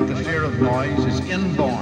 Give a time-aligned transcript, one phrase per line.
[0.00, 1.79] like the fear of noise, is inborn.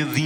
[0.00, 0.23] e de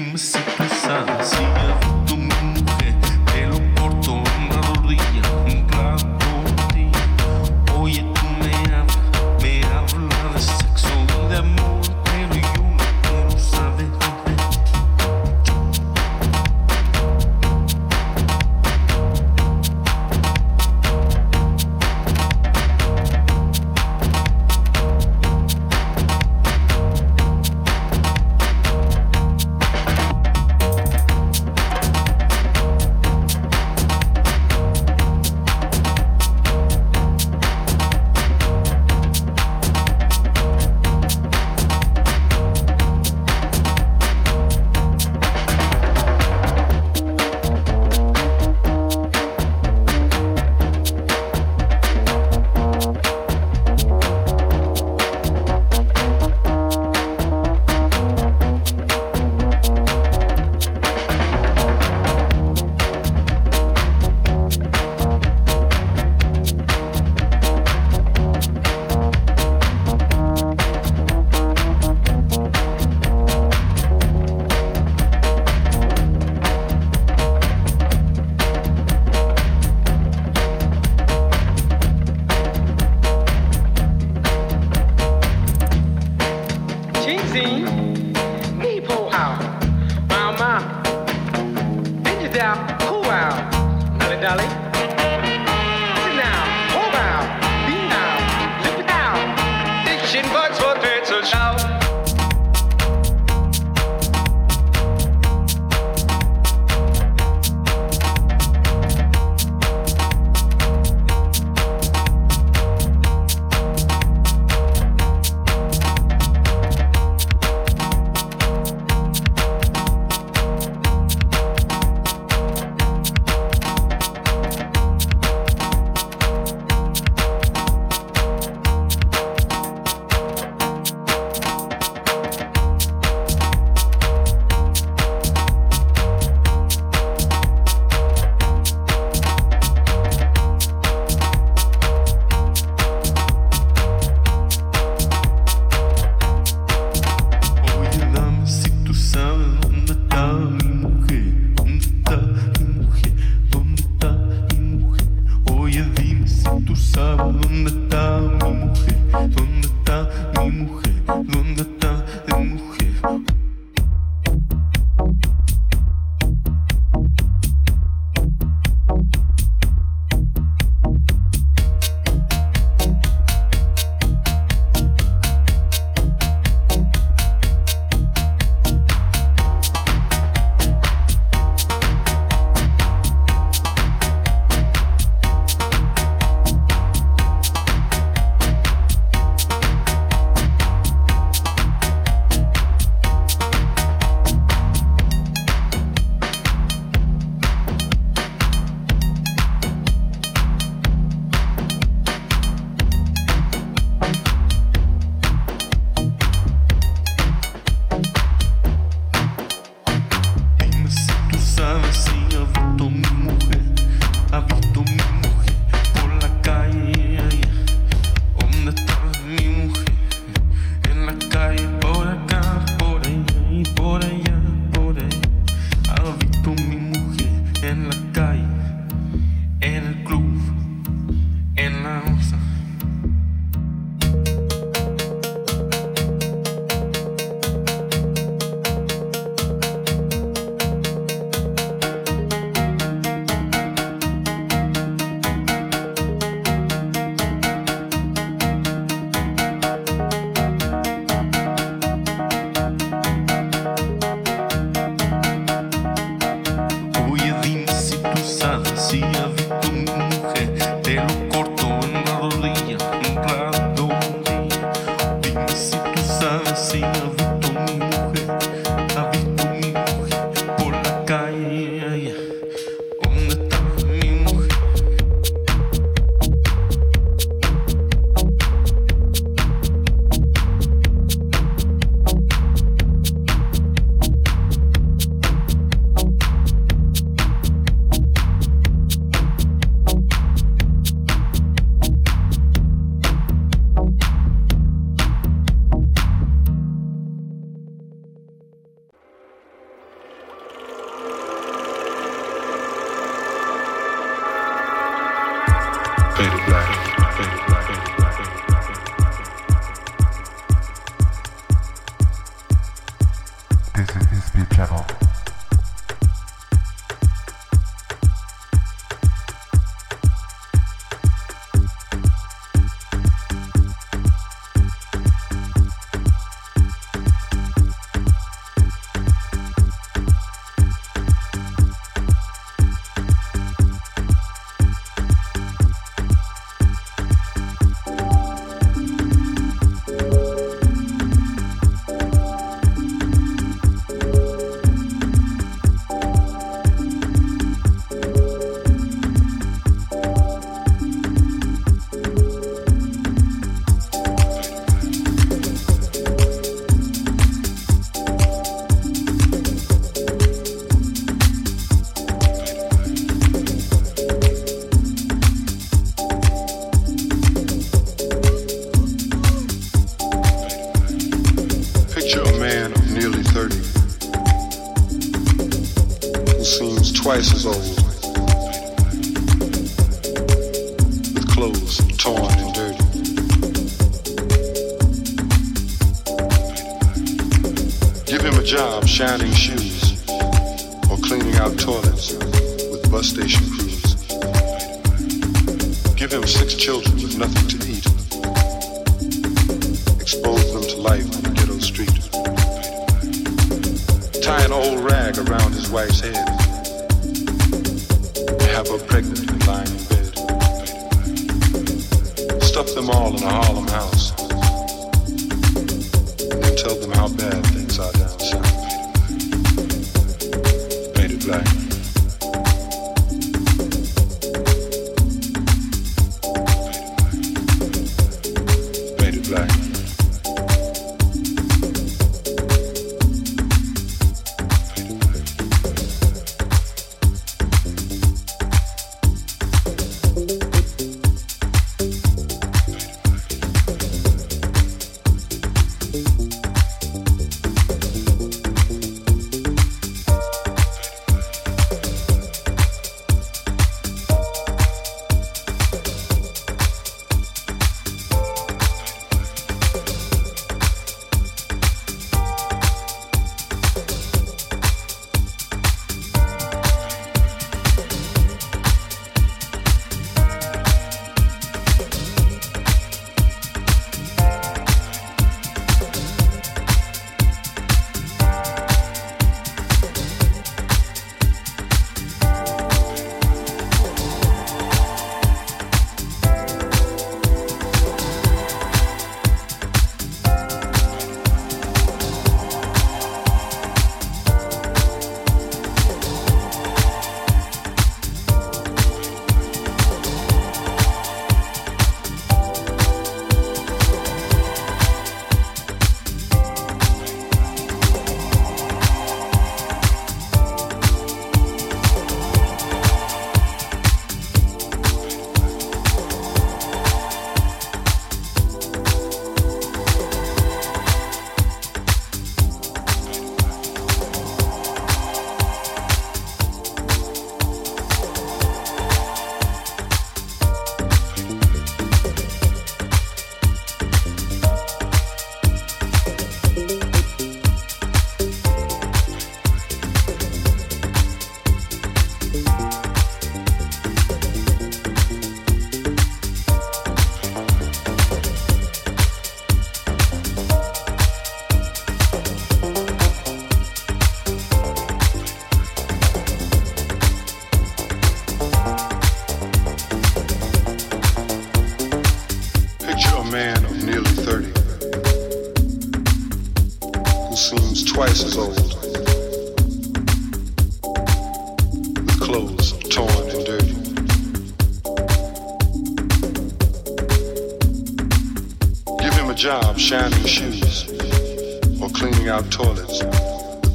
[581.99, 583.03] cleaning out toilets,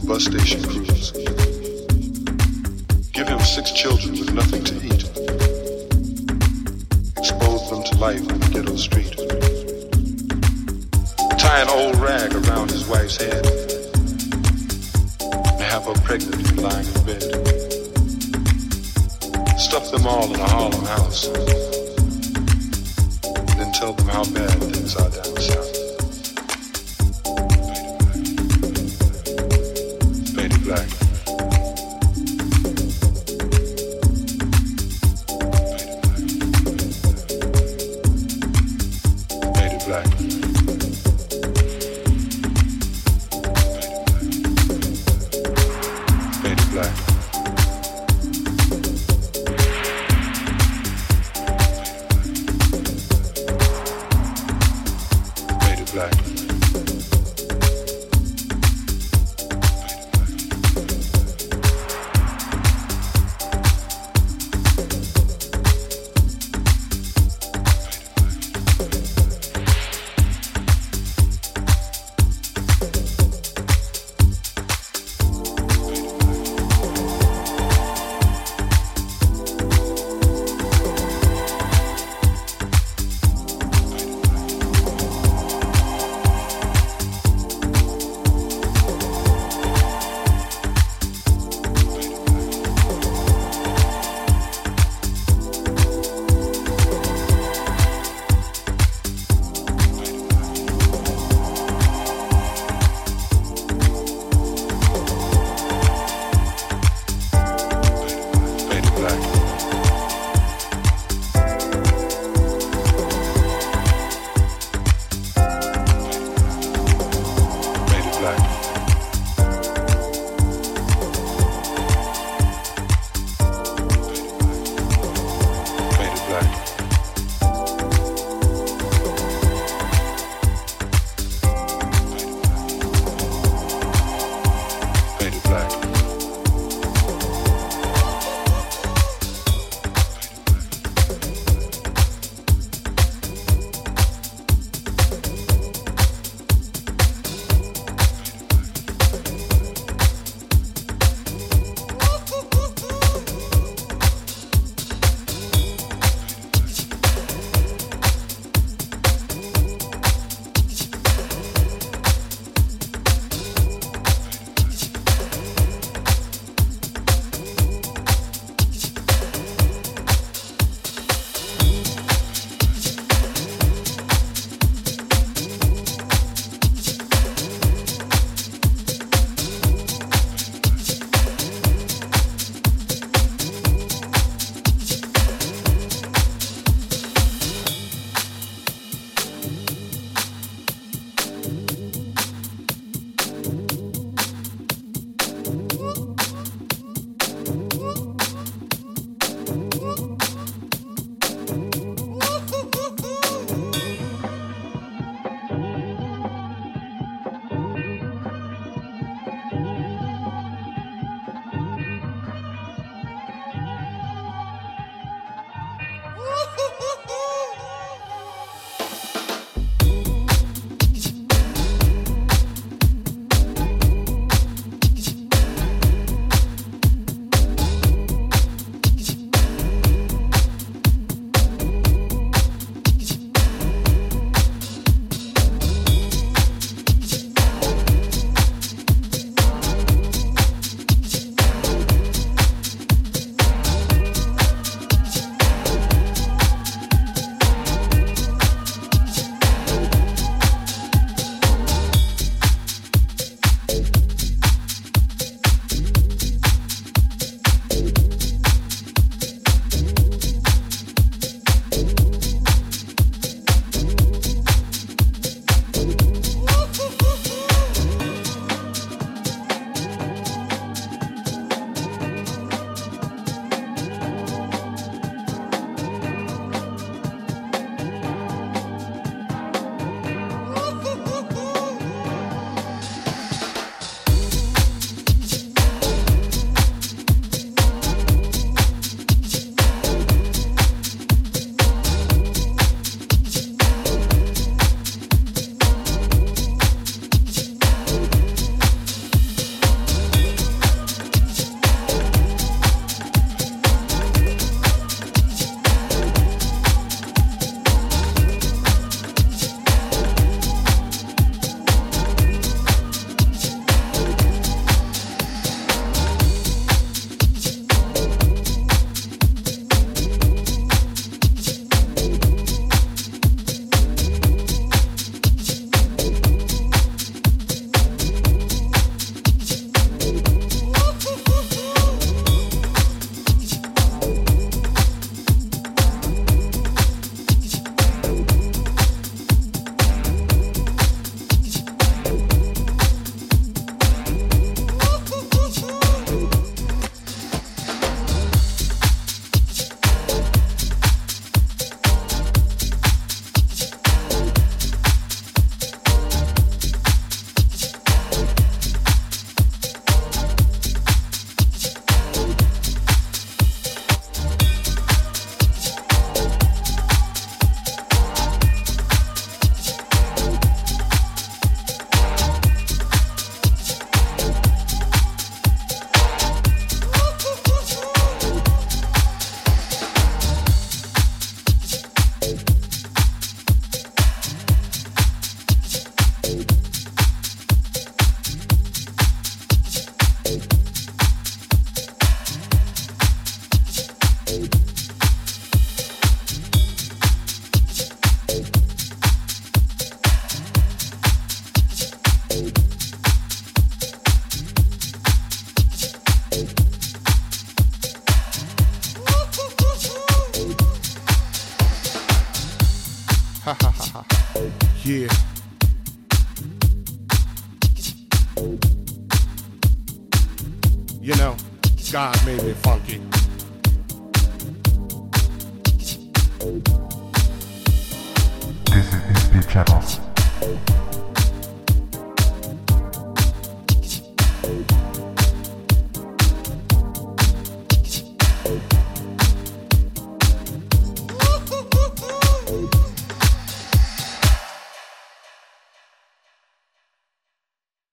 [0.07, 1.11] bus station crews.
[3.11, 5.03] Give him six children with nothing to eat.
[7.17, 9.17] Expose them to life in the ghetto street.
[11.37, 13.45] Tie an old rag around his wife's head
[15.19, 17.23] and have her pregnant and lying in bed.
[19.59, 21.27] Stuff them all in a Harlem house.
[23.57, 25.22] Then tell them how bad things are down.